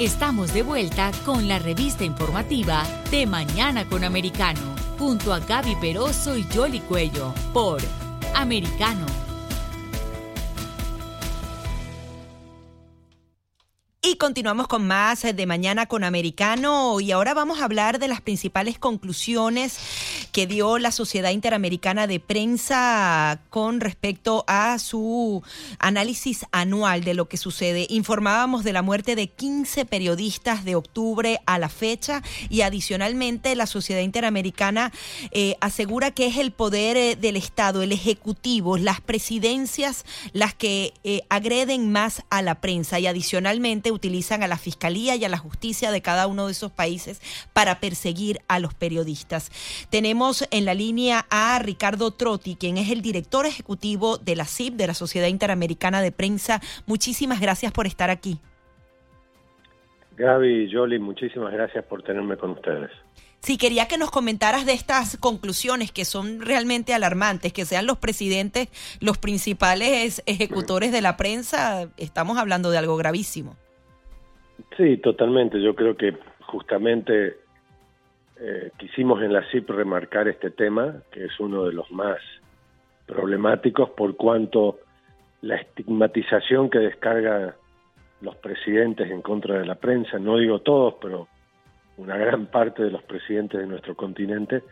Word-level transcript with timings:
Estamos 0.00 0.54
de 0.54 0.62
vuelta 0.62 1.12
con 1.26 1.46
la 1.46 1.58
revista 1.58 2.04
informativa 2.04 2.86
de 3.10 3.26
Mañana 3.26 3.86
con 3.86 4.02
Americano, 4.02 4.74
junto 4.98 5.30
a 5.34 5.40
Gaby 5.40 5.76
Peroso 5.76 6.38
y 6.38 6.42
Jolly 6.44 6.80
Cuello, 6.80 7.34
por 7.52 7.82
Americano. 8.34 9.04
Y 14.00 14.16
continuamos 14.16 14.68
con 14.68 14.86
más 14.86 15.20
de 15.20 15.46
Mañana 15.46 15.84
con 15.84 16.02
Americano 16.02 16.98
y 16.98 17.12
ahora 17.12 17.34
vamos 17.34 17.60
a 17.60 17.66
hablar 17.66 17.98
de 17.98 18.08
las 18.08 18.22
principales 18.22 18.78
conclusiones 18.78 20.19
que 20.30 20.46
dio 20.46 20.78
la 20.78 20.92
Sociedad 20.92 21.30
Interamericana 21.30 22.06
de 22.06 22.20
Prensa 22.20 23.40
con 23.50 23.80
respecto 23.80 24.44
a 24.46 24.78
su 24.78 25.42
análisis 25.78 26.46
anual 26.52 27.04
de 27.04 27.14
lo 27.14 27.28
que 27.28 27.36
sucede. 27.36 27.86
Informábamos 27.90 28.64
de 28.64 28.72
la 28.72 28.82
muerte 28.82 29.16
de 29.16 29.28
15 29.28 29.84
periodistas 29.84 30.64
de 30.64 30.74
octubre 30.74 31.40
a 31.46 31.58
la 31.58 31.68
fecha 31.68 32.22
y 32.48 32.62
adicionalmente 32.62 33.54
la 33.56 33.66
Sociedad 33.66 34.02
Interamericana 34.02 34.92
eh, 35.32 35.56
asegura 35.60 36.10
que 36.10 36.26
es 36.26 36.36
el 36.36 36.52
poder 36.52 36.96
eh, 36.96 37.16
del 37.16 37.36
Estado, 37.36 37.82
el 37.82 37.92
Ejecutivo, 37.92 38.78
las 38.78 39.00
presidencias 39.00 40.04
las 40.32 40.54
que 40.54 40.92
eh, 41.04 41.22
agreden 41.28 41.92
más 41.92 42.22
a 42.30 42.42
la 42.42 42.60
prensa 42.60 42.98
y 42.98 43.06
adicionalmente 43.06 43.92
utilizan 43.92 44.42
a 44.42 44.48
la 44.48 44.58
Fiscalía 44.58 45.16
y 45.16 45.24
a 45.24 45.28
la 45.28 45.38
Justicia 45.38 45.90
de 45.90 46.02
cada 46.02 46.26
uno 46.26 46.46
de 46.46 46.52
esos 46.52 46.72
países 46.72 47.20
para 47.52 47.80
perseguir 47.80 48.40
a 48.48 48.58
los 48.58 48.74
periodistas. 48.74 49.50
Tenemos 49.90 50.19
en 50.50 50.66
la 50.66 50.74
línea 50.74 51.24
a 51.30 51.58
Ricardo 51.60 52.10
Trotti, 52.10 52.54
quien 52.54 52.76
es 52.76 52.90
el 52.90 53.00
director 53.00 53.46
ejecutivo 53.46 54.18
de 54.18 54.36
la 54.36 54.44
CIP, 54.44 54.74
de 54.74 54.86
la 54.86 54.92
Sociedad 54.92 55.28
Interamericana 55.28 56.02
de 56.02 56.12
Prensa. 56.12 56.60
Muchísimas 56.86 57.40
gracias 57.40 57.72
por 57.72 57.86
estar 57.86 58.10
aquí. 58.10 58.38
Gaby 60.18 60.64
y 60.64 60.72
Jolly, 60.72 60.98
muchísimas 60.98 61.54
gracias 61.54 61.86
por 61.86 62.02
tenerme 62.02 62.36
con 62.36 62.50
ustedes. 62.50 62.90
Sí, 63.38 63.56
quería 63.56 63.88
que 63.88 63.96
nos 63.96 64.10
comentaras 64.10 64.66
de 64.66 64.74
estas 64.74 65.16
conclusiones 65.16 65.90
que 65.90 66.04
son 66.04 66.42
realmente 66.42 66.92
alarmantes, 66.92 67.54
que 67.54 67.64
sean 67.64 67.86
los 67.86 67.96
presidentes 67.96 68.68
los 69.00 69.16
principales 69.16 70.22
ejecutores 70.26 70.92
de 70.92 71.00
la 71.00 71.16
prensa, 71.16 71.88
estamos 71.96 72.36
hablando 72.36 72.70
de 72.70 72.76
algo 72.76 72.98
gravísimo. 72.98 73.56
Sí, 74.76 74.98
totalmente. 74.98 75.62
Yo 75.62 75.74
creo 75.74 75.96
que 75.96 76.14
justamente 76.40 77.39
eh, 78.40 78.70
quisimos 78.78 79.22
en 79.22 79.34
la 79.34 79.44
CIP 79.50 79.68
remarcar 79.68 80.26
este 80.26 80.50
tema, 80.50 81.02
que 81.10 81.26
es 81.26 81.40
uno 81.40 81.64
de 81.64 81.74
los 81.74 81.90
más 81.90 82.18
problemáticos 83.06 83.90
por 83.90 84.16
cuanto 84.16 84.78
la 85.42 85.56
estigmatización 85.56 86.70
que 86.70 86.78
descarga 86.78 87.54
los 88.22 88.36
presidentes 88.36 89.10
en 89.10 89.20
contra 89.20 89.58
de 89.58 89.66
la 89.66 89.74
prensa, 89.74 90.18
no 90.18 90.38
digo 90.38 90.60
todos, 90.60 90.94
pero 91.02 91.28
una 91.98 92.16
gran 92.16 92.46
parte 92.46 92.82
de 92.82 92.90
los 92.90 93.02
presidentes 93.02 93.60
de 93.60 93.66
nuestro 93.66 93.94
continente, 93.94 94.62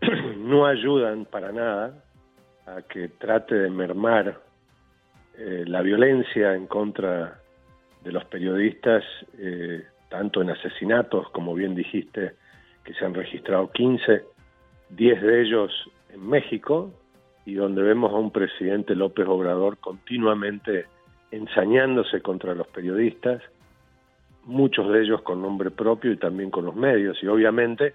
no 0.38 0.66
ayudan 0.66 1.24
para 1.24 1.52
nada 1.52 2.02
a 2.66 2.82
que 2.82 3.08
trate 3.10 3.54
de 3.54 3.70
mermar 3.70 4.40
eh, 5.38 5.64
la 5.66 5.82
violencia 5.82 6.54
en 6.54 6.66
contra 6.66 7.40
de 8.02 8.10
los 8.10 8.24
periodistas, 8.24 9.04
eh, 9.38 9.84
tanto 10.08 10.42
en 10.42 10.50
asesinatos, 10.50 11.30
como 11.30 11.54
bien 11.54 11.76
dijiste, 11.76 12.34
que 12.86 12.94
se 12.94 13.04
han 13.04 13.14
registrado 13.14 13.70
15, 13.72 14.22
10 14.90 15.22
de 15.22 15.42
ellos 15.42 15.72
en 16.14 16.26
México, 16.26 16.92
y 17.44 17.54
donde 17.54 17.82
vemos 17.82 18.12
a 18.12 18.16
un 18.16 18.30
presidente 18.30 18.94
López 18.94 19.26
Obrador 19.26 19.78
continuamente 19.78 20.86
ensañándose 21.32 22.22
contra 22.22 22.54
los 22.54 22.68
periodistas, 22.68 23.42
muchos 24.44 24.90
de 24.92 25.02
ellos 25.02 25.22
con 25.22 25.42
nombre 25.42 25.72
propio 25.72 26.12
y 26.12 26.16
también 26.16 26.50
con 26.50 26.64
los 26.64 26.76
medios, 26.76 27.20
y 27.22 27.26
obviamente 27.26 27.94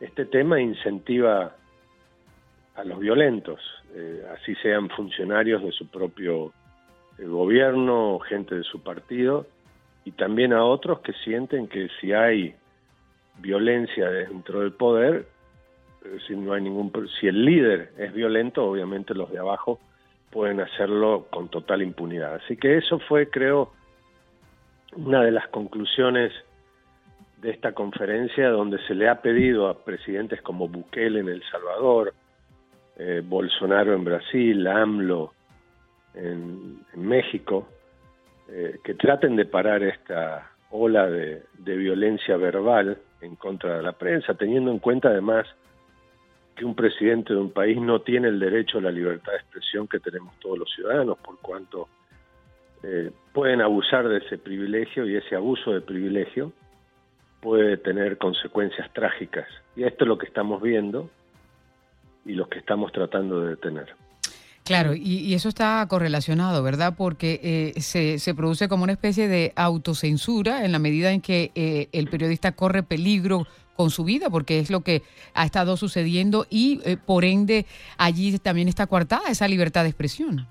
este 0.00 0.24
tema 0.26 0.60
incentiva 0.60 1.56
a 2.76 2.84
los 2.84 2.98
violentos, 3.00 3.60
eh, 3.94 4.24
así 4.32 4.54
sean 4.56 4.88
funcionarios 4.90 5.62
de 5.62 5.72
su 5.72 5.88
propio 5.88 6.52
el 7.18 7.28
gobierno, 7.28 8.18
gente 8.20 8.54
de 8.54 8.64
su 8.64 8.80
partido, 8.80 9.46
y 10.04 10.12
también 10.12 10.52
a 10.52 10.64
otros 10.64 11.00
que 11.00 11.12
sienten 11.24 11.66
que 11.66 11.88
si 12.00 12.12
hay 12.12 12.54
violencia 13.38 14.10
dentro 14.10 14.60
del 14.60 14.72
poder, 14.72 15.26
eh, 16.04 16.18
si 16.26 16.36
no 16.36 16.52
hay 16.52 16.62
ningún 16.62 16.92
si 17.20 17.26
el 17.26 17.44
líder 17.44 17.92
es 17.98 18.12
violento, 18.12 18.64
obviamente 18.64 19.14
los 19.14 19.30
de 19.30 19.38
abajo 19.38 19.80
pueden 20.30 20.60
hacerlo 20.60 21.26
con 21.30 21.48
total 21.48 21.82
impunidad. 21.82 22.34
Así 22.34 22.56
que 22.56 22.76
eso 22.78 22.98
fue, 22.98 23.30
creo, 23.30 23.72
una 24.96 25.22
de 25.22 25.30
las 25.30 25.48
conclusiones 25.48 26.32
de 27.40 27.50
esta 27.50 27.72
conferencia 27.72 28.48
donde 28.48 28.78
se 28.86 28.94
le 28.94 29.08
ha 29.08 29.20
pedido 29.20 29.68
a 29.68 29.84
presidentes 29.84 30.40
como 30.42 30.66
Bukele 30.66 31.20
en 31.20 31.28
El 31.28 31.42
Salvador, 31.50 32.14
eh, 32.96 33.22
Bolsonaro 33.24 33.92
en 33.92 34.04
Brasil, 34.04 34.66
AMLO 34.66 35.32
en, 36.14 36.80
México, 36.94 37.68
eh, 38.48 38.78
que 38.82 38.94
traten 38.94 39.36
de 39.36 39.44
parar 39.44 39.82
esta 39.82 40.52
ola 40.70 41.06
de, 41.08 41.42
violencia 41.58 42.36
verbal 42.36 42.98
en 43.24 43.36
contra 43.36 43.76
de 43.76 43.82
la 43.82 43.92
prensa, 43.92 44.34
teniendo 44.34 44.70
en 44.70 44.78
cuenta 44.78 45.08
además 45.08 45.46
que 46.56 46.64
un 46.64 46.74
presidente 46.74 47.32
de 47.32 47.40
un 47.40 47.50
país 47.50 47.80
no 47.80 48.00
tiene 48.00 48.28
el 48.28 48.38
derecho 48.38 48.78
a 48.78 48.82
la 48.82 48.90
libertad 48.90 49.32
de 49.32 49.38
expresión 49.38 49.88
que 49.88 49.98
tenemos 49.98 50.38
todos 50.40 50.58
los 50.58 50.70
ciudadanos, 50.70 51.18
por 51.18 51.38
cuanto 51.40 51.88
eh, 52.82 53.10
pueden 53.32 53.60
abusar 53.60 54.08
de 54.08 54.18
ese 54.18 54.38
privilegio 54.38 55.06
y 55.06 55.16
ese 55.16 55.34
abuso 55.34 55.72
de 55.72 55.80
privilegio 55.80 56.52
puede 57.40 57.76
tener 57.76 58.18
consecuencias 58.18 58.92
trágicas. 58.92 59.46
Y 59.76 59.84
esto 59.84 60.04
es 60.04 60.08
lo 60.08 60.18
que 60.18 60.26
estamos 60.26 60.62
viendo 60.62 61.10
y 62.24 62.32
lo 62.34 62.48
que 62.48 62.58
estamos 62.58 62.92
tratando 62.92 63.40
de 63.42 63.50
detener. 63.50 64.03
Claro, 64.64 64.94
y, 64.94 65.34
eso 65.34 65.50
está 65.50 65.86
correlacionado, 65.90 66.62
¿verdad? 66.62 66.94
Porque 66.96 67.38
eh, 67.42 67.80
se, 67.82 68.18
se, 68.18 68.34
produce 68.34 68.66
como 68.66 68.84
una 68.84 68.92
especie 68.92 69.28
de 69.28 69.52
autocensura 69.56 70.64
en 70.64 70.72
la 70.72 70.78
medida 70.78 71.12
en 71.12 71.20
que 71.20 71.50
eh, 71.54 71.88
el 71.92 72.08
periodista 72.08 72.52
corre 72.52 72.82
peligro 72.82 73.46
con 73.76 73.90
su 73.90 74.04
vida, 74.04 74.30
porque 74.30 74.58
es 74.58 74.70
lo 74.70 74.80
que 74.80 75.02
ha 75.34 75.44
estado 75.44 75.76
sucediendo 75.76 76.46
y 76.48 76.80
eh, 76.86 76.96
por 76.96 77.26
ende 77.26 77.66
allí 77.98 78.38
también 78.38 78.68
está 78.68 78.86
coartada 78.86 79.28
esa 79.28 79.48
libertad 79.48 79.82
de 79.82 79.90
expresión. 79.90 80.46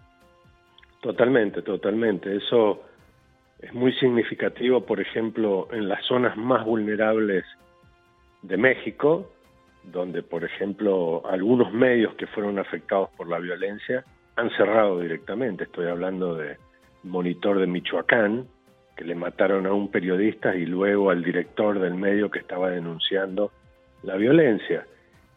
Totalmente, 1.01 1.63
totalmente. 1.63 2.35
Eso 2.35 2.83
es 3.59 3.73
muy 3.73 3.93
significativo, 3.93 4.85
por 4.85 5.01
ejemplo, 5.01 5.67
en 5.71 5.89
las 5.89 6.05
zonas 6.05 6.37
más 6.37 6.63
vulnerables 6.65 7.45
de 8.43 8.57
México, 8.57 9.32
donde, 9.83 10.23
por 10.23 10.43
ejemplo, 10.43 11.23
algunos 11.25 11.73
medios 11.73 12.15
que 12.15 12.27
fueron 12.27 12.59
afectados 12.59 13.09
por 13.17 13.27
la 13.27 13.39
violencia 13.39 14.03
han 14.35 14.49
cerrado 14.51 14.99
directamente. 14.99 15.65
Estoy 15.65 15.87
hablando 15.87 16.35
de 16.35 16.57
Monitor 17.03 17.59
de 17.59 17.67
Michoacán, 17.67 18.47
que 18.95 19.03
le 19.03 19.15
mataron 19.15 19.65
a 19.65 19.73
un 19.73 19.89
periodista 19.89 20.55
y 20.55 20.65
luego 20.65 21.09
al 21.09 21.23
director 21.23 21.79
del 21.79 21.95
medio 21.95 22.29
que 22.29 22.39
estaba 22.39 22.69
denunciando 22.69 23.51
la 24.03 24.15
violencia. 24.15 24.85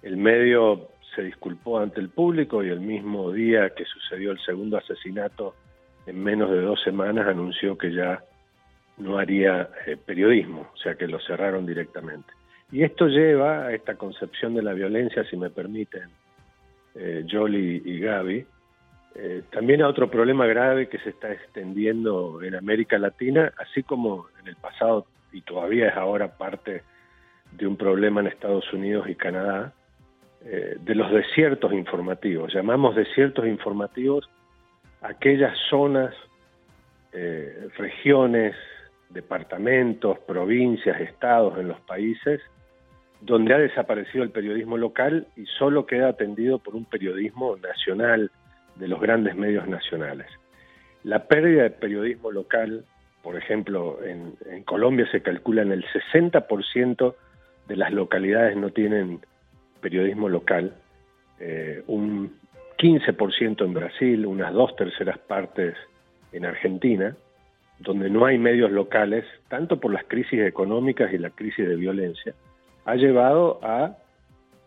El 0.02 0.16
medio 0.16 0.88
se 1.14 1.22
disculpó 1.22 1.78
ante 1.78 2.00
el 2.00 2.10
público 2.10 2.62
y 2.62 2.68
el 2.68 2.80
mismo 2.80 3.32
día 3.32 3.70
que 3.70 3.84
sucedió 3.84 4.32
el 4.32 4.38
segundo 4.40 4.76
asesinato, 4.76 5.54
en 6.06 6.22
menos 6.22 6.50
de 6.50 6.60
dos 6.60 6.80
semanas, 6.82 7.26
anunció 7.26 7.76
que 7.76 7.92
ya 7.92 8.22
no 8.98 9.18
haría 9.18 9.70
eh, 9.86 9.96
periodismo, 9.96 10.68
o 10.72 10.76
sea 10.76 10.94
que 10.94 11.06
lo 11.06 11.18
cerraron 11.20 11.66
directamente. 11.66 12.32
Y 12.72 12.82
esto 12.82 13.06
lleva 13.06 13.66
a 13.66 13.72
esta 13.72 13.94
concepción 13.94 14.54
de 14.54 14.62
la 14.62 14.72
violencia, 14.72 15.24
si 15.24 15.36
me 15.36 15.50
permiten, 15.50 16.08
eh, 16.94 17.24
Jolie 17.30 17.82
y 17.84 18.00
Gaby, 18.00 18.46
eh, 19.14 19.42
también 19.50 19.82
a 19.82 19.88
otro 19.88 20.10
problema 20.10 20.46
grave 20.46 20.88
que 20.88 20.98
se 20.98 21.10
está 21.10 21.32
extendiendo 21.32 22.42
en 22.42 22.54
América 22.54 22.98
Latina, 22.98 23.52
así 23.56 23.82
como 23.82 24.26
en 24.40 24.48
el 24.48 24.56
pasado 24.56 25.06
y 25.32 25.42
todavía 25.42 25.88
es 25.88 25.96
ahora 25.96 26.36
parte 26.36 26.82
de 27.52 27.66
un 27.66 27.76
problema 27.76 28.20
en 28.20 28.26
Estados 28.26 28.70
Unidos 28.72 29.08
y 29.08 29.14
Canadá, 29.14 29.72
eh, 30.44 30.76
de 30.80 30.94
los 30.94 31.10
desiertos 31.10 31.72
informativos. 31.72 32.52
Llamamos 32.52 32.94
desiertos 32.94 33.46
informativos 33.46 34.28
aquellas 35.00 35.56
zonas 35.70 36.14
eh, 37.12 37.68
regiones, 37.76 38.54
departamentos, 39.08 40.18
provincias, 40.20 41.00
estados 41.00 41.58
en 41.58 41.68
los 41.68 41.80
países, 41.80 42.40
donde 43.20 43.54
ha 43.54 43.58
desaparecido 43.58 44.22
el 44.22 44.30
periodismo 44.30 44.76
local 44.76 45.26
y 45.36 45.46
solo 45.46 45.86
queda 45.86 46.08
atendido 46.08 46.58
por 46.58 46.74
un 46.74 46.84
periodismo 46.84 47.56
nacional 47.56 48.30
de 48.76 48.88
los 48.88 49.00
grandes 49.00 49.34
medios 49.36 49.66
nacionales. 49.68 50.26
La 51.02 51.26
pérdida 51.26 51.64
de 51.64 51.70
periodismo 51.70 52.30
local, 52.30 52.84
por 53.22 53.36
ejemplo, 53.36 53.98
en, 54.04 54.36
Colombia 54.64 55.08
se 55.10 55.22
calcula 55.22 55.62
en 55.62 55.72
el 55.72 55.84
60% 55.84 57.14
de 57.68 57.76
las 57.76 57.92
localidades 57.92 58.56
no 58.56 58.70
tienen 58.70 59.20
periodismo 59.80 60.28
local, 60.28 60.74
eh, 61.40 61.82
un 61.86 62.36
15% 62.78 63.64
en 63.64 63.74
Brasil, 63.74 64.26
unas 64.26 64.52
dos 64.52 64.76
terceras 64.76 65.18
partes 65.18 65.74
en 66.32 66.44
Argentina, 66.44 67.16
donde 67.78 68.10
no 68.10 68.24
hay 68.24 68.38
medios 68.38 68.70
locales, 68.70 69.24
tanto 69.48 69.80
por 69.80 69.92
las 69.92 70.04
crisis 70.04 70.40
económicas 70.40 71.12
y 71.12 71.18
la 71.18 71.30
crisis 71.30 71.68
de 71.68 71.76
violencia, 71.76 72.34
ha 72.86 72.94
llevado 72.94 73.60
a 73.62 73.96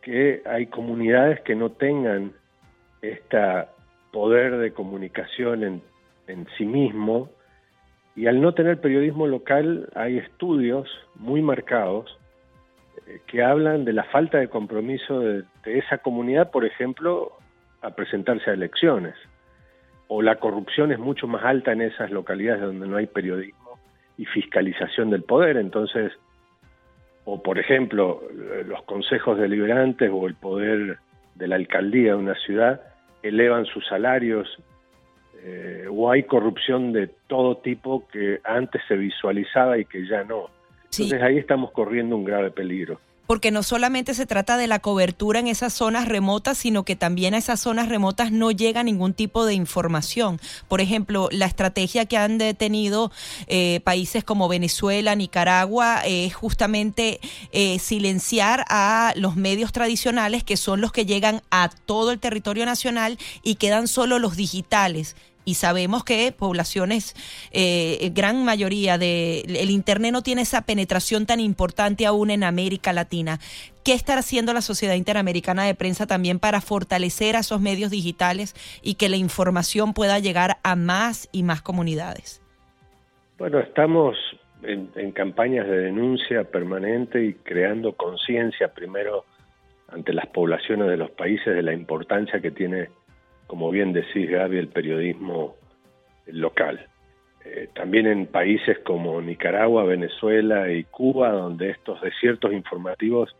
que 0.01 0.43
hay 0.45 0.67
comunidades 0.67 1.41
que 1.41 1.55
no 1.55 1.71
tengan 1.71 2.33
este 3.01 3.37
poder 4.11 4.57
de 4.57 4.71
comunicación 4.71 5.63
en, 5.63 5.81
en 6.27 6.47
sí 6.57 6.65
mismo 6.65 7.29
y 8.15 8.27
al 8.27 8.41
no 8.41 8.53
tener 8.53 8.81
periodismo 8.81 9.27
local 9.27 9.89
hay 9.95 10.17
estudios 10.17 10.89
muy 11.15 11.41
marcados 11.41 12.17
eh, 13.07 13.21
que 13.27 13.43
hablan 13.43 13.85
de 13.85 13.93
la 13.93 14.03
falta 14.03 14.39
de 14.39 14.49
compromiso 14.49 15.19
de, 15.21 15.45
esa 15.65 15.99
comunidad, 15.99 16.51
por 16.51 16.65
ejemplo, 16.65 17.31
a 17.81 17.91
presentarse 17.91 18.49
a 18.49 18.53
elecciones. 18.53 19.15
O 20.09 20.21
la 20.21 20.35
corrupción 20.35 20.91
es 20.91 20.99
mucho 20.99 21.27
más 21.27 21.43
alta 21.45 21.71
en 21.71 21.81
esas 21.81 22.11
localidades 22.11 22.61
donde 22.61 22.87
no 22.87 22.97
hay 22.97 23.07
periodismo 23.07 23.79
y 24.17 24.25
fiscalización 24.25 25.11
del 25.11 25.23
poder. 25.23 25.55
Entonces, 25.55 26.11
o 27.31 27.41
por 27.43 27.59
ejemplo, 27.59 28.23
los 28.65 28.81
consejos 28.83 29.37
deliberantes 29.37 30.09
o 30.11 30.27
el 30.27 30.33
poder 30.33 30.97
de 31.35 31.47
la 31.47 31.55
alcaldía 31.55 32.13
de 32.13 32.17
una 32.17 32.35
ciudad 32.35 32.81
elevan 33.21 33.65
sus 33.65 33.85
salarios 33.87 34.47
eh, 35.43 35.85
o 35.89 36.09
hay 36.09 36.23
corrupción 36.23 36.91
de 36.91 37.07
todo 37.27 37.57
tipo 37.57 38.07
que 38.07 38.39
antes 38.43 38.81
se 38.87 38.95
visualizaba 38.95 39.77
y 39.77 39.85
que 39.85 40.07
ya 40.07 40.23
no. 40.23 40.49
Entonces 40.85 41.21
ahí 41.21 41.37
estamos 41.37 41.71
corriendo 41.71 42.15
un 42.15 42.25
grave 42.25 42.49
peligro 42.49 42.99
porque 43.29 43.51
no 43.51 43.61
solamente 43.61 44.15
se 44.15 44.25
trata 44.25 44.57
de 44.57 44.65
la 44.65 44.79
cobertura 44.79 45.39
en 45.39 45.45
esas 45.45 45.71
zonas 45.71 46.07
remotas, 46.07 46.57
sino 46.57 46.83
que 46.83 46.95
también 46.95 47.35
a 47.35 47.37
esas 47.37 47.59
zonas 47.59 47.87
remotas 47.87 48.31
no 48.31 48.49
llega 48.49 48.81
ningún 48.81 49.13
tipo 49.13 49.45
de 49.45 49.53
información. 49.53 50.41
Por 50.67 50.81
ejemplo, 50.81 51.29
la 51.31 51.45
estrategia 51.45 52.07
que 52.07 52.17
han 52.17 52.39
tenido 52.57 53.11
eh, 53.45 53.81
países 53.83 54.23
como 54.23 54.47
Venezuela, 54.47 55.13
Nicaragua, 55.13 56.01
es 56.07 56.33
justamente 56.33 57.19
eh, 57.51 57.77
silenciar 57.77 58.65
a 58.67 59.13
los 59.15 59.35
medios 59.35 59.73
tradicionales, 59.73 60.43
que 60.43 60.57
son 60.57 60.81
los 60.81 60.91
que 60.91 61.05
llegan 61.05 61.43
a 61.51 61.69
todo 61.85 62.09
el 62.09 62.17
territorio 62.17 62.65
nacional 62.65 63.19
y 63.43 63.55
quedan 63.55 63.87
solo 63.87 64.17
los 64.17 64.37
digitales 64.37 65.15
y 65.49 65.55
sabemos 65.55 66.03
que 66.03 66.31
poblaciones, 66.31 67.15
eh, 67.51 68.11
gran 68.13 68.45
mayoría 68.45 68.99
de 68.99 69.41
el 69.41 69.71
Internet 69.71 70.11
no 70.13 70.21
tiene 70.21 70.43
esa 70.43 70.61
penetración 70.61 71.25
tan 71.25 71.39
importante 71.39 72.05
aún 72.05 72.29
en 72.29 72.43
América 72.43 72.93
Latina. 72.93 73.39
¿Qué 73.83 73.93
estará 73.93 74.19
haciendo 74.19 74.53
la 74.53 74.61
Sociedad 74.61 74.93
Interamericana 74.93 75.63
de 75.63 75.73
Prensa 75.73 76.05
también 76.05 76.37
para 76.37 76.61
fortalecer 76.61 77.35
a 77.35 77.39
esos 77.39 77.61
medios 77.61 77.89
digitales 77.89 78.53
y 78.83 78.93
que 78.93 79.09
la 79.09 79.15
información 79.15 79.95
pueda 79.95 80.19
llegar 80.19 80.57
a 80.61 80.75
más 80.75 81.27
y 81.31 81.41
más 81.41 81.63
comunidades? 81.63 82.43
Bueno, 83.39 83.57
estamos 83.59 84.17
en, 84.61 84.91
en 84.95 85.11
campañas 85.13 85.65
de 85.67 85.77
denuncia 85.79 86.43
permanente 86.43 87.25
y 87.25 87.33
creando 87.33 87.93
conciencia 87.93 88.67
primero 88.67 89.25
ante 89.87 90.13
las 90.13 90.27
poblaciones 90.27 90.89
de 90.89 90.97
los 90.97 91.09
países 91.09 91.55
de 91.55 91.63
la 91.63 91.73
importancia 91.73 92.39
que 92.39 92.51
tiene 92.51 92.89
como 93.49 93.71
bien 93.71 93.93
decís 93.93 94.29
Gaby, 94.29 94.59
el 94.59 94.67
periodismo 94.67 95.55
local. 96.27 96.85
Eh, 97.43 97.67
también 97.73 98.05
en 98.05 98.27
países 98.27 98.77
como 98.85 99.19
Nicaragua, 99.23 99.85
Venezuela 99.85 100.71
y 100.71 100.83
Cuba, 100.83 101.31
donde 101.31 101.71
estos 101.71 101.99
desiertos 101.99 102.53
informativos 102.53 103.35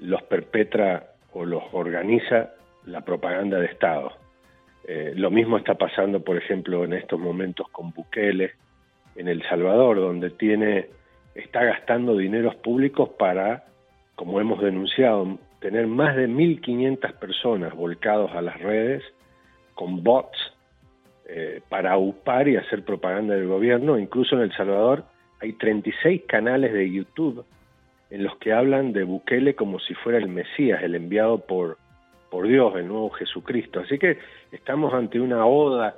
los 0.00 0.22
perpetra 0.24 1.14
o 1.32 1.46
los 1.46 1.62
organiza 1.72 2.50
la 2.84 3.00
propaganda 3.06 3.58
de 3.58 3.64
Estado. 3.64 4.12
Eh, 4.86 5.14
lo 5.16 5.30
mismo 5.30 5.56
está 5.56 5.76
pasando, 5.76 6.20
por 6.20 6.36
ejemplo, 6.36 6.84
en 6.84 6.92
estos 6.92 7.18
momentos 7.18 7.70
con 7.70 7.92
Bukele 7.92 8.52
en 9.14 9.28
El 9.28 9.42
Salvador, 9.48 9.96
donde 9.96 10.28
tiene, 10.28 10.90
está 11.34 11.64
gastando 11.64 12.18
dineros 12.18 12.54
públicos 12.56 13.08
para, 13.18 13.64
como 14.14 14.42
hemos 14.42 14.60
denunciado, 14.60 15.38
tener 15.60 15.86
más 15.86 16.16
de 16.16 16.28
1.500 16.28 17.12
personas 17.14 17.74
volcados 17.74 18.32
a 18.34 18.42
las 18.42 18.60
redes 18.60 19.02
con 19.74 20.02
bots 20.02 20.38
eh, 21.28 21.60
para 21.68 21.96
upar 21.98 22.48
y 22.48 22.56
hacer 22.56 22.84
propaganda 22.84 23.34
del 23.34 23.48
gobierno. 23.48 23.98
Incluso 23.98 24.36
en 24.36 24.42
El 24.42 24.56
Salvador 24.56 25.04
hay 25.40 25.52
36 25.54 26.22
canales 26.26 26.72
de 26.72 26.90
YouTube 26.90 27.44
en 28.10 28.22
los 28.22 28.36
que 28.36 28.52
hablan 28.52 28.92
de 28.92 29.04
Bukele 29.04 29.54
como 29.54 29.80
si 29.80 29.94
fuera 29.94 30.18
el 30.18 30.28
Mesías, 30.28 30.82
el 30.82 30.94
enviado 30.94 31.38
por, 31.38 31.78
por 32.30 32.46
Dios, 32.46 32.74
el 32.76 32.86
nuevo 32.86 33.10
Jesucristo. 33.10 33.80
Así 33.80 33.98
que 33.98 34.18
estamos 34.52 34.94
ante 34.94 35.18
una 35.20 35.44
oda 35.46 35.96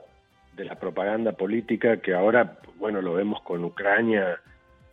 de 0.57 0.65
la 0.65 0.77
propaganda 0.77 1.33
política 1.33 1.99
que 1.99 2.15
ahora, 2.15 2.59
bueno, 2.79 3.03
lo 3.03 3.15
vemos 3.15 3.43
con 3.43 3.65
Ucrania, 3.65 4.41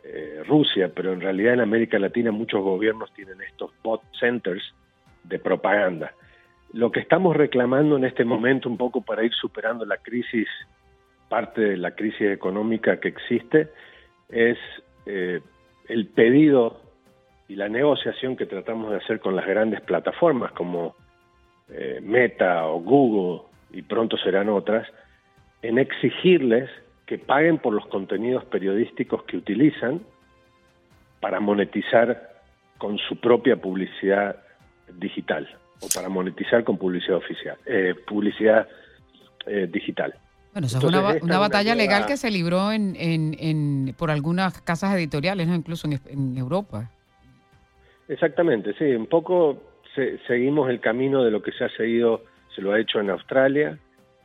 eh, 0.08 0.44
Rusia, 0.48 0.92
pero 0.94 1.14
en 1.14 1.22
realidad 1.22 1.56
en 1.56 1.62
América 1.62 1.98
Latina 1.98 2.32
muchos 2.32 2.62
gobiernos 2.62 3.12
tienen 3.14 3.42
estos 3.42 3.72
bot 3.84 4.02
centers 4.20 4.64
de 5.24 5.40
propaganda. 5.40 6.14
Lo 6.74 6.92
que 6.92 7.00
estamos 7.00 7.36
reclamando 7.36 7.98
en 7.98 8.06
este 8.06 8.24
momento, 8.24 8.70
un 8.70 8.78
poco 8.78 9.02
para 9.02 9.24
ir 9.24 9.34
superando 9.34 9.84
la 9.84 9.98
crisis, 9.98 10.48
parte 11.28 11.62
de 11.62 11.78
la 11.78 11.96
crisis 11.96 12.30
económica 12.30 13.00
que 13.00 13.08
existe, 13.08 13.70
es 14.30 14.60
eh, 15.08 15.42
el 15.88 16.08
pedido 16.08 16.82
y 17.48 17.56
la 17.56 17.68
negociación 17.68 18.36
que 18.36 18.46
tratamos 18.46 18.92
de 18.92 18.98
hacer 18.98 19.20
con 19.20 19.36
las 19.36 19.48
grandes 19.48 19.82
plataformas 19.82 20.52
como 20.52 20.96
eh, 21.70 22.00
Meta 22.04 22.68
o 22.68 22.80
Google, 22.80 23.42
y 23.72 23.82
pronto 23.82 24.18
serán 24.18 24.50
otras, 24.50 24.88
en 25.64 25.80
exigirles 25.80 26.70
que 27.06 27.18
paguen 27.18 27.60
por 27.60 27.74
los 27.74 27.86
contenidos 27.88 28.46
periodísticos 28.46 29.24
que 29.24 29.38
utilizan 29.38 30.02
para 31.20 31.40
monetizar 31.40 32.36
con 32.78 32.98
su 32.98 33.20
propia 33.20 33.56
publicidad 33.56 34.38
digital 34.94 35.48
o 35.82 35.88
para 35.94 36.10
monetizar 36.10 36.64
con 36.64 36.78
publicidad 36.78 37.18
oficial, 37.18 37.58
eh, 37.66 37.94
publicidad 38.08 38.68
eh, 39.46 39.68
digital. 39.72 40.14
Bueno, 40.54 40.68
es 40.68 41.22
una, 41.22 41.38
batalla 41.38 41.76
legal 41.76 42.06
que 42.06 42.16
se 42.16 42.32
libró 42.32 42.72
en, 42.72 42.96
en, 42.98 43.94
por 43.98 44.10
algunas 44.10 44.62
casas 44.62 44.96
editoriales, 44.96 45.48
¿no? 45.48 45.56
incluso 45.56 45.88
en, 45.88 46.38
Europa. 46.38 46.90
Exactamente, 48.08 48.74
sí, 48.78 48.86
un 48.86 49.08
poco 49.08 49.62
seguimos 50.28 50.70
el 50.70 50.80
camino 50.80 51.24
de 51.24 51.32
lo 51.32 51.42
que 51.42 51.52
se 51.52 51.66
ha 51.66 51.70
seguido, 51.70 52.24
se 52.56 52.62
lo 52.62 52.72
ha 52.72 52.80
hecho 52.80 53.02
en 53.02 53.10
Australia, 53.10 53.78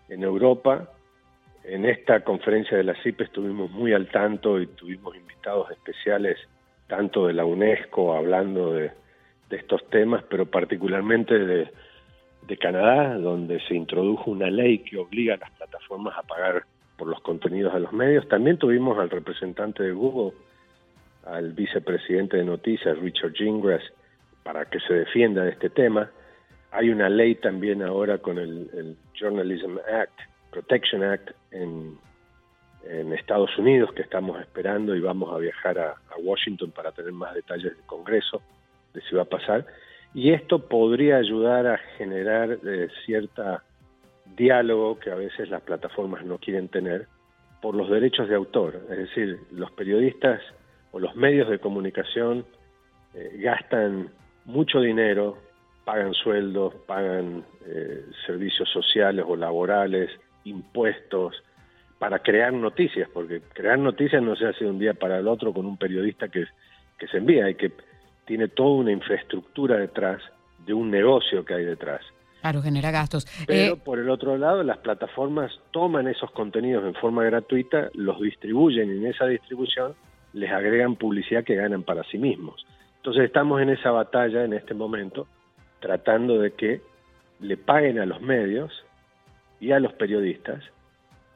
en 0.08 0.22
Europa, 0.22 0.90
en 1.64 1.84
esta 1.84 2.20
conferencia 2.20 2.76
de 2.76 2.84
la 2.84 2.94
CIP 3.02 3.20
estuvimos 3.20 3.70
muy 3.70 3.92
al 3.92 4.08
tanto 4.08 4.60
y 4.60 4.66
tuvimos 4.66 5.14
invitados 5.16 5.70
especiales 5.70 6.38
tanto 6.86 7.26
de 7.26 7.34
la 7.34 7.44
UNESCO 7.44 8.14
hablando 8.14 8.72
de, 8.72 8.92
estos 9.50 9.84
temas, 9.90 10.22
pero 10.30 10.46
particularmente 10.46 11.38
de, 11.38 11.70
Canadá, 12.60 13.16
donde 13.16 13.60
se 13.68 13.74
introdujo 13.76 14.30
una 14.30 14.50
ley 14.50 14.80
que 14.80 14.98
obliga 14.98 15.34
a 15.34 15.36
las 15.36 15.50
plataformas 15.52 16.18
a 16.18 16.22
pagar 16.22 16.64
por 16.98 17.06
los 17.06 17.20
contenidos 17.20 17.72
de 17.72 17.80
los 17.80 17.92
medios. 17.92 18.28
También 18.28 18.58
tuvimos 18.58 18.98
al 18.98 19.08
representante 19.08 19.84
de 19.84 19.92
Google, 19.92 20.36
al 21.24 21.52
vicepresidente 21.52 22.38
de 22.38 22.44
noticias, 22.44 22.98
Richard 22.98 23.34
Gingras, 23.34 23.82
para 24.42 24.64
que 24.64 24.80
se 24.80 24.94
defienda 24.94 25.44
de 25.44 25.50
este 25.50 25.70
tema. 25.70 26.10
Hay 26.72 26.90
una 26.90 27.08
ley 27.08 27.36
también 27.36 27.82
ahora 27.82 28.18
con 28.18 28.36
el 28.38 28.96
Journalism 29.14 29.78
Act, 29.88 30.18
Protection 30.50 31.02
Act 31.02 31.30
en, 31.50 31.98
Estados 33.12 33.56
Unidos 33.58 33.92
que 33.92 34.02
estamos 34.02 34.40
esperando 34.40 34.96
y 34.96 35.00
vamos 35.00 35.32
a 35.32 35.38
viajar 35.38 35.78
a, 35.78 35.96
Washington 36.22 36.70
para 36.70 36.92
tener 36.92 37.12
más 37.12 37.34
detalles 37.34 37.76
del 37.76 37.86
Congreso 37.86 38.42
de 38.94 39.00
si 39.02 39.14
va 39.14 39.22
a 39.22 39.26
pasar. 39.26 39.66
Y 40.14 40.32
esto 40.32 40.58
podría 40.58 41.16
ayudar 41.16 41.66
a 41.66 41.78
generar 41.96 42.58
eh, 42.66 42.88
cierta 43.04 43.62
diálogo 44.36 44.98
que 44.98 45.10
a 45.10 45.14
veces 45.14 45.48
las 45.50 45.62
plataformas 45.62 46.24
no 46.24 46.38
quieren 46.38 46.68
tener 46.68 47.06
por 47.60 47.74
los 47.74 47.88
derechos 47.90 48.28
de 48.28 48.34
autor. 48.34 48.82
Es 48.90 48.98
decir, 48.98 49.38
los 49.50 49.70
periodistas 49.72 50.40
o 50.92 50.98
los 50.98 51.14
medios 51.14 51.48
de 51.48 51.58
comunicación 51.58 52.44
eh, 53.14 53.38
gastan 53.38 54.10
mucho 54.44 54.80
dinero, 54.80 55.38
pagan 55.84 56.14
sueldos, 56.14 56.74
pagan 56.86 57.44
eh, 57.66 58.04
servicios 58.26 58.68
sociales 58.70 59.24
o 59.26 59.36
laborales, 59.36 60.10
impuestos, 60.44 61.42
para 61.98 62.20
crear 62.20 62.52
noticias, 62.52 63.08
porque 63.12 63.42
crear 63.52 63.78
noticias 63.78 64.22
no 64.22 64.34
se 64.34 64.46
hace 64.46 64.64
de 64.64 64.70
un 64.70 64.78
día 64.78 64.94
para 64.94 65.18
el 65.18 65.28
otro 65.28 65.52
con 65.52 65.66
un 65.66 65.76
periodista 65.76 66.28
que, 66.28 66.46
que 66.98 67.06
se 67.08 67.18
envía 67.18 67.50
y 67.50 67.56
que 67.56 67.72
tiene 68.24 68.48
toda 68.48 68.76
una 68.76 68.90
infraestructura 68.90 69.76
detrás 69.76 70.22
de 70.64 70.72
un 70.72 70.90
negocio 70.90 71.44
que 71.44 71.54
hay 71.54 71.64
detrás. 71.64 72.00
Claro, 72.40 72.62
genera 72.62 72.90
gastos. 72.90 73.26
Pero 73.46 73.74
eh, 73.74 73.76
por 73.76 73.98
el 73.98 74.08
otro 74.08 74.38
lado, 74.38 74.62
las 74.62 74.78
plataformas 74.78 75.52
toman 75.72 76.08
esos 76.08 76.30
contenidos 76.30 76.84
en 76.86 76.94
forma 76.94 77.22
gratuita, 77.24 77.90
los 77.92 78.18
distribuyen 78.20 78.88
y 78.88 78.96
en 78.96 79.06
esa 79.06 79.26
distribución 79.26 79.94
les 80.32 80.50
agregan 80.50 80.96
publicidad 80.96 81.44
que 81.44 81.56
ganan 81.56 81.82
para 81.82 82.02
sí 82.04 82.16
mismos. 82.16 82.64
Entonces 82.96 83.24
estamos 83.24 83.60
en 83.60 83.70
esa 83.70 83.90
batalla 83.90 84.44
en 84.44 84.54
este 84.54 84.72
momento, 84.72 85.26
tratando 85.80 86.38
de 86.38 86.52
que 86.52 86.80
le 87.40 87.58
paguen 87.58 87.98
a 87.98 88.06
los 88.06 88.22
medios 88.22 88.84
y 89.60 89.72
a 89.72 89.80
los 89.80 89.92
periodistas 89.92 90.64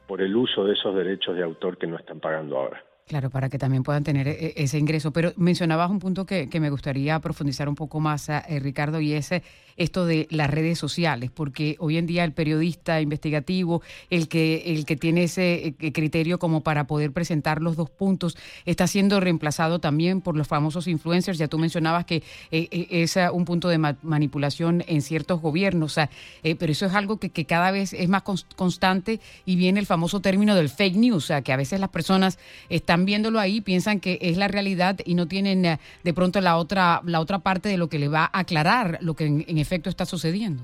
por 0.07 0.21
el 0.21 0.35
uso 0.35 0.65
de 0.65 0.73
esos 0.73 0.95
derechos 0.95 1.35
de 1.35 1.43
autor 1.43 1.77
que 1.77 1.87
no 1.87 1.97
están 1.97 2.19
pagando 2.19 2.57
ahora. 2.57 2.83
Claro, 3.07 3.29
para 3.29 3.49
que 3.49 3.59
también 3.59 3.83
puedan 3.83 4.03
tener 4.03 4.27
e-, 4.27 4.53
ese 4.55 4.79
ingreso. 4.79 5.11
Pero 5.11 5.31
mencionabas 5.37 5.91
un 5.91 5.99
punto 5.99 6.25
que, 6.25 6.49
me 6.59 6.71
gustaría 6.71 7.19
profundizar 7.19 7.69
un 7.69 7.75
poco 7.75 7.99
más, 7.99 8.29
eh, 8.29 8.41
Ricardo, 8.59 8.99
y 8.99 9.13
es 9.13 9.29
esto 9.77 10.05
de 10.07 10.25
las 10.31 10.49
redes 10.49 10.79
sociales, 10.79 11.29
porque 11.31 11.75
hoy 11.79 11.97
en 11.97 12.07
día 12.07 12.23
el 12.23 12.31
periodista 12.31 13.01
investigativo, 13.01 13.83
el 14.09 14.27
que, 14.27 14.73
el 14.73 14.85
que 14.85 14.95
tiene 14.95 15.25
ese 15.25 15.75
eh, 15.79 15.91
criterio 15.91 16.39
como 16.39 16.61
para 16.61 16.87
poder 16.87 17.11
presentar 17.11 17.61
los 17.61 17.75
dos 17.75 17.91
puntos, 17.91 18.37
está 18.65 18.87
siendo 18.87 19.19
reemplazado 19.19 19.77
también 19.77 20.21
por 20.21 20.35
los 20.35 20.47
famosos 20.47 20.87
influencers. 20.87 21.37
Ya 21.37 21.47
tú 21.47 21.59
mencionabas 21.59 22.05
que 22.05 22.23
eh, 22.49 22.87
es 22.89 23.17
un 23.31 23.45
punto 23.45 23.67
de 23.67 23.77
manipulación 23.77 24.83
en 24.87 25.03
ciertos 25.03 25.41
gobiernos, 25.41 25.99
pero 26.41 26.71
eso 26.71 26.85
es 26.87 26.93
algo 26.93 27.17
que, 27.17 27.29
que, 27.29 27.45
cada 27.45 27.69
vez 27.69 27.93
es 27.93 28.09
más 28.09 28.23
constante 28.55 29.19
y 29.45 29.57
viene 29.57 29.79
el 29.79 29.85
famoso 29.85 30.21
término 30.21 30.55
del 30.55 30.69
fake 30.69 30.95
news, 30.95 31.25
o 31.25 31.27
sea, 31.27 31.41
que 31.43 31.53
a 31.53 31.57
veces 31.57 31.79
las 31.79 31.89
personas 31.89 32.39
están 32.69 32.94
están 32.95 33.05
viéndolo 33.05 33.39
ahí, 33.39 33.59
piensan 33.59 33.99
que 33.99 34.17
es 34.21 34.37
la 34.37 34.47
realidad 34.47 34.99
y 35.03 35.15
no 35.15 35.27
tienen 35.27 35.65
eh, 35.65 35.79
de 36.05 36.13
pronto 36.13 36.39
la 36.39 36.55
otra, 36.55 37.01
la 37.05 37.19
otra 37.19 37.39
parte 37.39 37.67
de 37.67 37.77
lo 37.77 37.89
que 37.89 37.99
le 37.99 38.07
va 38.07 38.29
a 38.31 38.39
aclarar 38.39 38.99
lo 39.01 39.15
que 39.15 39.25
en, 39.25 39.57
efecto 39.57 39.89
está 39.89 40.05
sucediendo. 40.05 40.63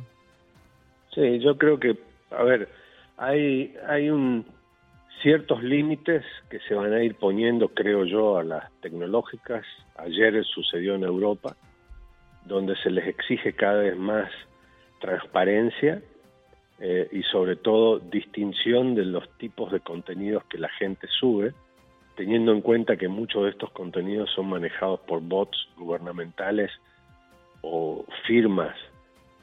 Sí, 1.14 1.40
yo 1.40 1.58
creo 1.58 1.78
que, 1.78 1.98
a 2.30 2.44
ver, 2.44 2.70
hay, 3.18 3.76
hay 3.86 4.10
un 4.10 4.46
ciertos 5.22 5.62
límites 5.62 6.24
que 6.50 6.60
se 6.60 6.74
van 6.74 6.94
a 6.94 7.04
ir 7.04 7.16
poniendo, 7.16 7.68
creo 7.68 8.06
yo, 8.06 8.38
a 8.38 8.46
las 8.46 8.72
tecnológicas. 8.80 9.66
Ayer 9.98 10.42
sucedió 10.46 10.96
en 10.96 11.04
Europa, 11.04 11.58
donde 12.46 12.78
se 12.78 12.92
les 12.92 13.08
exige 13.08 13.52
cada 13.54 13.82
vez 13.82 13.98
más 13.98 14.32
transparencia 15.02 16.02
eh, 16.80 17.10
y 17.12 17.24
sobre 17.24 17.58
todo 17.58 18.00
distinción 18.00 18.96
de 18.96 19.04
los 19.04 19.30
tipos 19.38 19.70
de 19.74 19.82
contenidos 19.82 20.46
que 20.46 20.58
la 20.58 20.70
gente 20.70 21.08
sube 21.20 21.54
teniendo 22.16 22.52
en 22.52 22.62
cuenta 22.62 22.98
que 22.98 23.08
muchos 23.08 23.44
de 23.44 23.50
estos 23.52 23.72
contenidos 23.72 24.30
son 24.32 24.50
manejados 24.50 25.00
por 25.02 25.22
bots 25.22 25.70
gubernamentales 25.78 26.72
o 27.62 28.06
firmas 28.28 28.76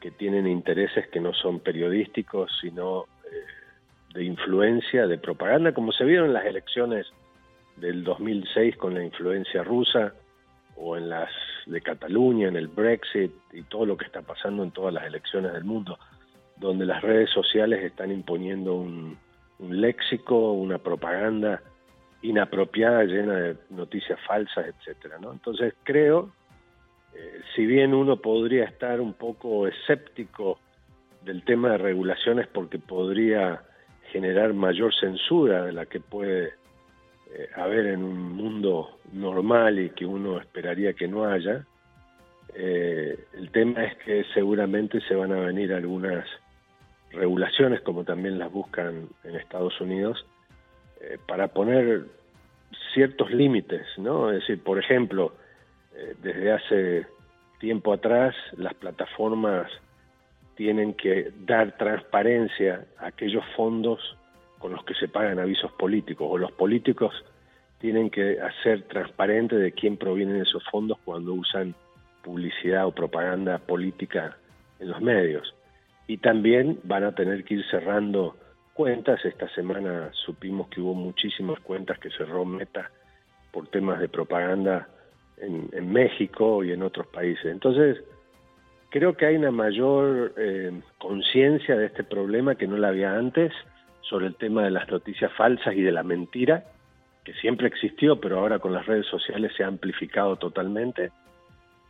que 0.01 0.11
tienen 0.11 0.47
intereses 0.47 1.09
que 1.09 1.21
no 1.21 1.33
son 1.35 1.61
periodísticos, 1.61 2.57
sino 2.61 3.07
eh, 3.25 4.15
de 4.15 4.25
influencia, 4.25 5.07
de 5.07 5.19
propaganda, 5.19 5.73
como 5.73 5.93
se 5.93 6.05
vieron 6.05 6.27
en 6.27 6.35
las 6.35 6.47
elecciones 6.47 7.07
del 7.77 8.05
2006 8.05 8.77
con 8.77 8.95
la 8.95 9.05
influencia 9.05 9.63
rusa 9.63 10.15
o 10.77 10.97
en 10.97 11.09
las 11.09 11.31
de 11.67 11.81
Cataluña, 11.81 12.49
en 12.49 12.57
el 12.57 12.69
Brexit 12.69 13.33
y 13.53 13.63
todo 13.63 13.87
lo 13.87 13.97
que 13.97 14.05
está 14.05 14.23
pasando 14.23 14.63
en 14.63 14.71
todas 14.71 14.95
las 14.95 15.05
elecciones 15.05 15.53
del 15.53 15.65
mundo, 15.65 15.99
donde 16.57 16.87
las 16.87 17.03
redes 17.03 17.31
sociales 17.31 17.83
están 17.83 18.13
imponiendo 18.13 18.75
un, 18.75 19.19
un 19.59 19.81
léxico, 19.81 20.53
una 20.53 20.79
propaganda 20.79 21.61
inapropiada, 22.23 23.05
llena 23.05 23.35
de 23.35 23.57
noticias 23.71 24.19
falsas, 24.27 24.67
etcétera, 24.67 25.19
¿no? 25.19 25.33
Entonces 25.33 25.75
creo, 25.85 26.33
eh, 27.15 27.41
si 27.55 27.65
bien 27.67 27.95
uno 27.95 28.17
podría 28.17 28.65
estar 28.65 29.01
un 29.01 29.15
poco 29.15 29.67
escéptico 29.67 30.59
del 31.25 31.45
tema 31.45 31.73
de 31.73 31.79
regulaciones 31.79 32.47
porque 32.49 32.79
podría 32.79 33.63
generar 34.11 34.55
mayor 34.55 34.95
censura 34.95 35.65
de 35.65 35.73
la 35.73 35.87
que 35.87 36.01
puede 36.01 36.55
eh, 37.35 37.49
haber 37.55 37.87
en 37.87 38.03
un 38.03 38.33
mundo 38.33 38.99
normal 39.13 39.79
y 39.79 39.91
que 39.91 40.07
uno 40.07 40.41
esperaría 40.41 40.95
que 40.95 41.09
no 41.09 41.25
haya, 41.25 41.67
eh, 42.55 43.19
el 43.35 43.51
tema 43.51 43.85
es 43.85 43.97
que 43.99 44.25
seguramente 44.35 45.01
se 45.03 45.15
van 45.15 45.33
a 45.33 45.41
venir 45.41 45.73
algunas 45.73 46.27
regulaciones, 47.13 47.81
como 47.83 48.05
también 48.05 48.39
las 48.39 48.51
buscan 48.51 49.09
en 49.25 49.37
Estados 49.37 49.81
Unidos, 49.81 50.25
eh, 51.01 51.19
para 51.27 51.49
poner 51.49 52.05
ciertos 52.93 53.31
límites, 53.31 53.87
¿no? 53.99 54.31
Es 54.31 54.41
decir, 54.41 54.63
por 54.63 54.79
ejemplo, 54.79 55.33
eh, 55.95 56.15
desde 56.23 56.53
hace 56.53 57.07
tiempo 57.59 57.93
atrás 57.93 58.35
las 58.57 58.75
plataformas 58.75 59.71
tienen 60.55 60.95
que 60.95 61.33
dar 61.47 61.77
transparencia 61.77 62.87
a 62.99 63.07
aquellos 63.07 63.45
fondos 63.57 64.17
con 64.59 64.73
los 64.73 64.85
que 64.85 64.95
se 64.95 65.09
pagan 65.09 65.39
avisos 65.39 65.71
políticos, 65.73 66.27
o 66.29 66.37
los 66.37 66.51
políticos 66.53 67.15
tienen 67.79 68.11
que 68.11 68.41
hacer 68.41 68.83
transparente 68.89 69.57
de 69.57 69.73
quién 69.73 69.97
provienen 69.97 70.43
esos 70.43 70.65
fondos 70.71 70.99
cuando 71.05 71.33
usan 71.35 71.75
publicidad 72.23 72.87
o 72.87 72.93
propaganda 72.93 73.59
política 73.59 74.37
en 74.81 74.91
los 74.91 75.01
medios. 75.01 75.55
Y 76.09 76.19
también 76.19 76.81
van 76.83 77.05
a 77.05 77.15
tener 77.15 77.45
que 77.45 77.55
ir 77.55 77.65
cerrando 77.71 78.37
cuentas. 78.79 79.25
Esta 79.25 79.49
semana 79.57 80.13
supimos 80.25 80.69
que 80.69 80.81
hubo 80.81 80.95
muchísimas 80.95 81.59
cuentas 81.59 81.99
que 81.99 82.11
cerró 82.11 82.45
Meta 82.45 82.93
por 83.51 83.67
temas 83.67 83.99
de 83.99 84.09
propaganda 84.09 84.87
en, 85.37 85.93
México 85.93 86.63
y 86.63 86.71
en 86.71 86.85
otros 86.85 87.09
países. 87.09 87.47
Entonces, 87.47 87.99
creo 88.89 89.17
que 89.17 89.27
hay 89.27 89.35
una 89.35 89.51
mayor 89.51 90.33
eh, 90.37 90.81
conciencia 90.97 91.77
de 91.77 91.87
este 91.87 92.05
problema 92.05 92.55
que 92.55 92.69
no 92.69 92.77
la 92.77 92.89
había 92.89 93.17
antes 93.17 93.53
sobre 94.01 94.29
el 94.29 94.37
tema 94.37 94.63
de 94.63 94.71
las 94.71 94.89
noticias 94.89 95.33
falsas 95.33 95.75
y 95.75 95.83
de 95.83 95.91
la 95.91 96.05
mentira, 96.05 96.63
que 97.25 97.35
siempre 97.35 97.67
existió, 97.67 98.21
pero 98.21 98.39
ahora 98.39 98.61
con 98.61 98.73
las 98.73 98.87
redes 98.87 99.07
sociales 99.07 99.51
se 99.57 99.65
ha 99.65 99.67
amplificado 99.67 100.37
totalmente. 100.37 101.11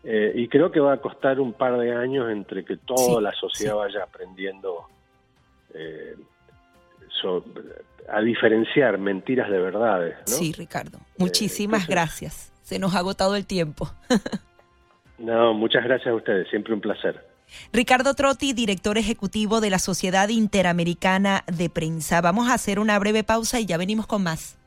Eh, 0.05 0.33
y 0.35 0.49
creo 0.49 0.71
que 0.71 0.81
va 0.81 0.95
a 0.95 1.03
costar 1.03 1.39
un 1.39 1.53
par 1.53 1.79
de 1.79 1.95
años 1.95 2.31
entre 2.31 2.65
que 2.65 2.79
toda 2.79 3.21
la 3.21 3.33
sociedad 3.33 3.77
vaya 3.77 4.05
aprendiendo 4.05 4.87
eh, 5.75 6.17
a 8.11 8.21
diferenciar 8.21 8.99
mentiras 8.99 9.51
de 9.51 9.59
verdades. 9.59 10.17
Sí, 10.25 10.53
Ricardo. 10.53 10.99
Muchísimas 11.19 11.87
gracias. 11.87 12.53
Se 12.63 12.79
nos 12.79 12.95
ha 12.95 12.99
agotado 12.99 13.37
el 13.37 13.47
tiempo. 13.47 13.91
no, 15.19 15.55
muchas 15.55 15.85
gracias 15.85 16.09
a 16.09 16.15
ustedes. 16.15 16.49
Siempre 16.49 16.75
un 16.75 16.81
placer. 16.81 17.27
Ricardo 17.73 18.15
Trotti, 18.15 18.53
director 18.53 18.99
ejecutivo 18.99 19.61
de 19.61 19.71
la 19.71 19.79
Sociedad 19.79 20.29
Interamericana 20.29 21.45
de 21.47 21.71
Prensa. 21.71 22.21
Vamos 22.21 22.49
a 22.49 22.55
hacer 22.55 22.79
una 22.79 22.99
breve 22.99 23.25
pausa 23.25 23.61
y 23.61 23.67
ya 23.67 23.77
venimos 23.79 24.07
con 24.07 24.23
más. 24.23 24.59